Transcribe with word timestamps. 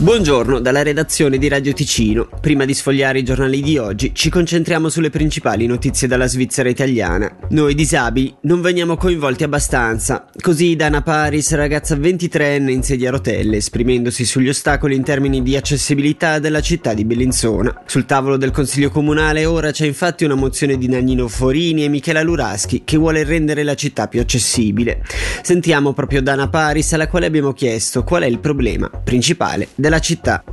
Buongiorno 0.00 0.60
dalla 0.60 0.84
redazione 0.84 1.38
di 1.38 1.48
Radio 1.48 1.72
Ticino. 1.72 2.28
Prima 2.40 2.64
di 2.64 2.72
sfogliare 2.72 3.18
i 3.18 3.24
giornali 3.24 3.60
di 3.60 3.78
oggi, 3.78 4.12
ci 4.14 4.30
concentriamo 4.30 4.88
sulle 4.88 5.10
principali 5.10 5.66
notizie 5.66 6.06
dalla 6.06 6.28
Svizzera 6.28 6.68
italiana. 6.68 7.36
Noi 7.48 7.74
disabili 7.74 8.32
non 8.42 8.60
veniamo 8.60 8.96
coinvolti 8.96 9.42
abbastanza. 9.42 10.30
Così 10.40 10.76
Dana 10.76 11.02
Paris, 11.02 11.52
ragazza 11.54 11.96
23enne 11.96 12.68
in 12.68 12.84
sedia 12.84 13.08
a 13.08 13.10
rotelle, 13.10 13.56
esprimendosi 13.56 14.24
sugli 14.24 14.48
ostacoli 14.48 14.94
in 14.94 15.02
termini 15.02 15.42
di 15.42 15.56
accessibilità 15.56 16.38
della 16.38 16.60
città 16.60 16.94
di 16.94 17.04
Bellinzona. 17.04 17.82
Sul 17.84 18.06
tavolo 18.06 18.36
del 18.36 18.52
Consiglio 18.52 18.90
Comunale 18.90 19.46
ora 19.46 19.72
c'è 19.72 19.84
infatti 19.84 20.22
una 20.22 20.36
mozione 20.36 20.78
di 20.78 20.86
Nannino 20.86 21.26
Forini 21.26 21.82
e 21.82 21.88
Michela 21.88 22.22
Luraschi 22.22 22.82
che 22.84 22.96
vuole 22.96 23.24
rendere 23.24 23.64
la 23.64 23.74
città 23.74 24.06
più 24.06 24.20
accessibile. 24.20 25.02
Sentiamo 25.42 25.92
proprio 25.92 26.22
Dana 26.22 26.48
Paris 26.48 26.92
alla 26.92 27.08
quale 27.08 27.26
abbiamo 27.26 27.52
chiesto 27.52 28.04
qual 28.04 28.22
è 28.22 28.26
il 28.26 28.38
problema 28.38 28.88
principale 28.88 29.66
della 29.74 29.87
città. 29.98 30.44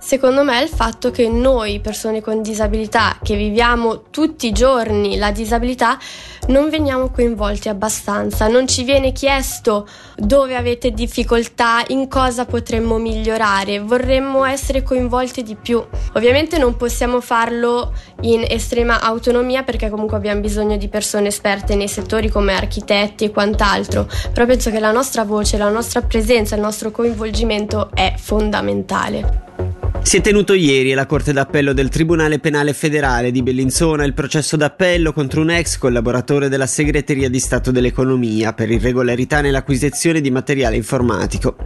Secondo 0.00 0.42
me 0.42 0.60
il 0.60 0.68
fatto 0.68 1.12
che 1.12 1.28
noi 1.28 1.78
persone 1.78 2.20
con 2.20 2.42
disabilità, 2.42 3.18
che 3.22 3.36
viviamo 3.36 4.10
tutti 4.10 4.48
i 4.48 4.52
giorni 4.52 5.16
la 5.16 5.30
disabilità, 5.30 5.96
non 6.48 6.70
veniamo 6.70 7.10
coinvolti 7.10 7.68
abbastanza, 7.68 8.48
non 8.48 8.66
ci 8.66 8.82
viene 8.82 9.12
chiesto 9.12 9.86
dove 10.16 10.56
avete 10.56 10.90
difficoltà, 10.90 11.82
in 11.88 12.08
cosa 12.08 12.44
potremmo 12.44 12.98
migliorare, 12.98 13.80
vorremmo 13.80 14.44
essere 14.44 14.82
coinvolti 14.82 15.42
di 15.42 15.54
più. 15.54 15.82
Ovviamente 16.14 16.58
non 16.58 16.76
possiamo 16.76 17.20
farlo 17.20 17.92
in 18.22 18.44
estrema 18.48 19.00
autonomia 19.00 19.62
perché 19.62 19.88
comunque 19.88 20.16
abbiamo 20.16 20.40
bisogno 20.40 20.76
di 20.76 20.88
persone 20.88 21.28
esperte 21.28 21.76
nei 21.76 21.88
settori 21.88 22.28
come 22.28 22.54
architetti 22.54 23.24
e 23.24 23.30
quant'altro, 23.30 24.08
però 24.32 24.46
penso 24.46 24.70
che 24.70 24.80
la 24.80 24.92
nostra 24.92 25.24
voce, 25.24 25.56
la 25.56 25.70
nostra 25.70 26.02
presenza, 26.02 26.54
il 26.54 26.60
nostro 26.60 26.90
coinvolgimento 26.90 27.90
è 27.94 28.14
fondamentale. 28.16 29.51
Si 30.02 30.18
è 30.18 30.20
tenuto 30.20 30.52
ieri 30.52 30.92
alla 30.92 31.06
Corte 31.06 31.32
d'Appello 31.32 31.72
del 31.72 31.88
Tribunale 31.88 32.38
Penale 32.38 32.74
Federale 32.74 33.30
di 33.30 33.42
Bellinzona 33.42 34.04
il 34.04 34.12
processo 34.12 34.56
d'appello 34.56 35.12
contro 35.12 35.40
un 35.40 35.50
ex 35.50 35.78
collaboratore 35.78 36.50
della 36.50 36.66
Segreteria 36.66 37.30
di 37.30 37.38
Stato 37.38 37.70
dell'Economia 37.70 38.52
per 38.52 38.70
irregolarità 38.70 39.40
nell'acquisizione 39.40 40.20
di 40.20 40.30
materiale 40.30 40.76
informatico. 40.76 41.56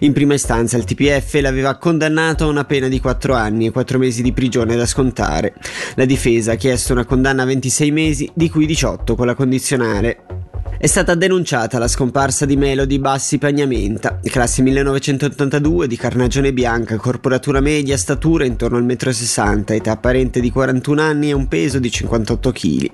In 0.00 0.12
prima 0.12 0.34
istanza 0.34 0.76
il 0.76 0.84
TPF 0.84 1.34
l'aveva 1.42 1.76
condannato 1.76 2.44
a 2.44 2.48
una 2.48 2.64
pena 2.64 2.88
di 2.88 2.98
4 2.98 3.34
anni 3.34 3.66
e 3.66 3.70
4 3.70 3.98
mesi 3.98 4.22
di 4.22 4.32
prigione 4.32 4.74
da 4.74 4.86
scontare. 4.86 5.54
La 5.94 6.06
difesa 6.06 6.52
ha 6.52 6.56
chiesto 6.56 6.94
una 6.94 7.04
condanna 7.04 7.42
a 7.42 7.46
26 7.46 7.90
mesi, 7.92 8.28
di 8.34 8.48
cui 8.48 8.66
18 8.66 9.14
con 9.14 9.26
la 9.26 9.34
condizionale. 9.34 10.31
È 10.82 10.88
stata 10.88 11.14
denunciata 11.14 11.78
la 11.78 11.86
scomparsa 11.86 12.44
di 12.44 12.56
Melody 12.56 12.98
Bassi 12.98 13.38
Pagnamenta, 13.38 14.18
classe 14.20 14.62
1982 14.62 15.86
di 15.86 15.96
carnagione 15.96 16.52
bianca, 16.52 16.96
corporatura 16.96 17.60
media, 17.60 17.96
statura 17.96 18.44
intorno 18.44 18.78
al 18.78 18.84
1,60 18.86 19.58
m, 19.58 19.64
età 19.74 19.92
apparente 19.92 20.40
di 20.40 20.50
41 20.50 21.00
anni 21.00 21.28
e 21.28 21.34
un 21.34 21.46
peso 21.46 21.78
di 21.78 21.88
58 21.88 22.50
kg. 22.50 22.90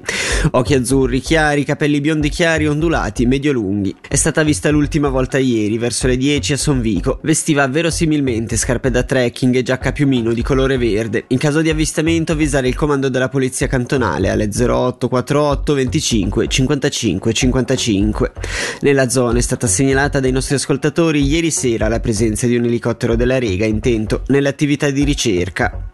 Occhi 0.52 0.74
azzurri 0.74 1.20
chiari, 1.20 1.64
capelli 1.64 2.00
biondi 2.00 2.28
chiari 2.28 2.66
ondulati, 2.66 3.26
medio 3.26 3.52
lunghi. 3.52 3.94
È 4.06 4.16
stata 4.16 4.42
vista 4.42 4.70
l'ultima 4.70 5.08
volta 5.08 5.38
ieri, 5.38 5.78
verso 5.78 6.06
le 6.06 6.16
10 6.16 6.52
a 6.52 6.56
Sonvico. 6.56 7.18
Vestiva 7.22 7.66
verosimilmente 7.66 8.56
scarpe 8.56 8.90
da 8.90 9.02
trekking 9.02 9.54
e 9.54 9.62
giacca 9.62 9.92
piumino 9.92 10.32
di 10.32 10.42
colore 10.42 10.78
verde. 10.78 11.24
In 11.28 11.38
caso 11.38 11.62
di 11.62 11.70
avvistamento 11.70 12.32
avvisare 12.32 12.68
il 12.68 12.74
comando 12.74 13.08
della 13.08 13.28
polizia 13.28 13.66
cantonale 13.66 14.28
alle 14.28 14.48
0848 14.48 15.74
25 15.74 16.46
55 16.48 17.32
55 17.32 17.76
35. 17.78 18.32
Nella 18.80 19.08
zona 19.08 19.38
è 19.38 19.42
stata 19.42 19.66
segnalata 19.66 20.20
dai 20.20 20.32
nostri 20.32 20.54
ascoltatori 20.54 21.22
ieri 21.22 21.50
sera 21.50 21.88
la 21.88 22.00
presenza 22.00 22.46
di 22.46 22.56
un 22.56 22.64
elicottero 22.64 23.14
della 23.14 23.38
Rega 23.38 23.66
intento 23.66 24.22
nelle 24.28 24.48
attività 24.48 24.90
di 24.90 25.04
ricerca. 25.04 25.92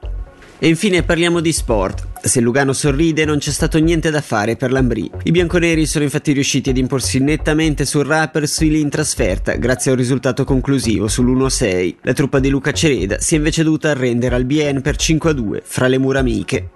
E 0.59 0.69
infine 0.69 1.03
parliamo 1.03 1.41
di 1.41 1.53
sport. 1.53 2.07
Se 2.23 2.41
Lugano 2.41 2.73
sorride 2.73 3.25
non 3.25 3.39
c'è 3.39 3.51
stato 3.51 3.79
niente 3.79 4.11
da 4.11 4.23
fare 4.23 4.57
per 4.57 4.73
l'Ambrì. 4.73 5.11
I 5.25 5.31
bianconeri 5.31 5.85
sono 5.85 6.05
infatti 6.05 6.33
riusciti 6.33 6.71
ad 6.71 6.79
imporsi 6.79 7.19
nettamente 7.19 7.85
sul 7.85 8.07
Rapperswil 8.07 8.77
in 8.77 8.89
trasferta 8.89 9.57
grazie 9.57 9.91
a 9.91 9.95
un 9.95 10.01
risultato 10.01 10.45
conclusivo 10.45 11.07
sull'1-6. 11.07 11.97
La 12.03 12.13
truppa 12.15 12.39
di 12.39 12.49
Luca 12.49 12.73
Cereda 12.73 13.19
si 13.19 13.35
è 13.35 13.37
invece 13.37 13.63
dovuta 13.63 13.91
arrendere 13.91 14.37
al 14.37 14.45
Bien 14.45 14.81
per 14.81 14.97
5-2 14.97 15.61
fra 15.65 15.87
le 15.87 15.99
mura 15.99 16.21
amiche. 16.21 16.71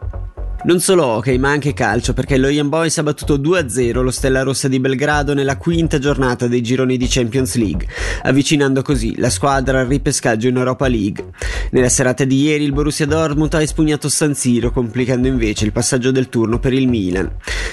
Non 0.61 0.81
solo 0.81 1.05
hockey, 1.07 1.39
ma 1.39 1.51
anche 1.51 1.73
calcio, 1.73 2.13
perché 2.13 2.37
lo 2.37 2.49
Young 2.49 2.69
Boys 2.69 2.99
ha 2.99 3.05
battuto 3.05 3.39
2-0 3.39 4.03
lo 4.03 4.11
Stella 4.11 4.43
Rossa 4.43 4.67
di 4.67 4.81
Belgrado 4.81 5.33
nella 5.33 5.57
quinta 5.57 6.01
giornata 6.01 6.49
dei 6.49 6.63
gironi 6.63 6.97
di 6.97 7.07
Champions 7.09 7.55
League, 7.55 7.87
avvicinando 8.23 8.83
così 8.83 9.17
la 9.19 9.31
squadra 9.31 9.81
al 9.81 9.87
ripescaggio 9.87 10.49
in 10.49 10.57
Europa 10.57 10.89
League. 10.89 11.27
Nella 11.71 11.89
serata 11.89 12.25
di 12.25 12.43
ieri 12.43 12.65
il 12.65 12.73
Borussia 12.73 13.07
Dortmund 13.07 13.55
ha 13.55 13.63
espugnato 13.63 14.09
San 14.09 14.35
Siro, 14.35 14.73
complicando 14.73 15.29
invece 15.29 15.65
il 15.65 15.73
passaggio 15.73 16.11
del 16.11 16.29
turno 16.29 16.59
per 16.59 16.73
il 16.73 16.89
Milan. 16.89 17.31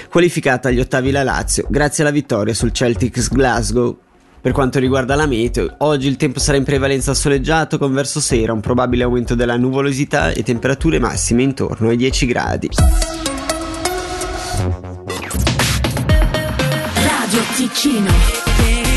Qualificata 0.07 0.69
agli 0.69 0.79
ottavi 0.79 1.09
la 1.09 1.23
Lazio, 1.23 1.65
grazie 1.67 2.03
alla 2.03 2.13
vittoria 2.13 2.53
sul 2.53 2.71
Celtics 2.71 3.29
Glasgow 3.29 3.97
per 4.45 4.53
quanto 4.53 4.77
riguarda 4.77 5.15
la 5.15 5.25
meteo, 5.25 5.73
oggi 5.79 6.07
il 6.07 6.17
tempo 6.17 6.37
sarà 6.37 6.55
in 6.55 6.63
prevalenza 6.63 7.15
soleggiato 7.15 7.79
con 7.79 7.91
verso 7.91 8.19
sera 8.19 8.53
un 8.53 8.59
probabile 8.59 9.01
aumento 9.01 9.33
della 9.33 9.57
nuvolosità 9.57 10.29
e 10.29 10.43
temperature 10.43 10.99
massime 10.99 11.41
intorno 11.41 11.89
ai 11.89 11.97
10 11.97 12.25
gradi. 12.27 12.69
Radio 16.93 17.41
Ticino 17.55 18.94